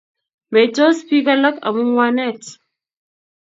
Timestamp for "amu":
1.67-1.81